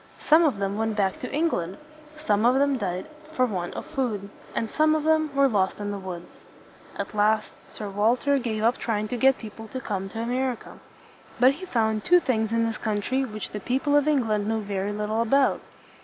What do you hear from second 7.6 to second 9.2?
Sir Walter gave up trying to